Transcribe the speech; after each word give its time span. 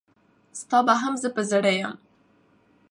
ستا 0.61 0.77
به 0.85 0.93
هم 1.01 1.13
زه 1.21 1.29
په 1.35 1.41
زړه 1.51 1.71
یم. 1.79 1.93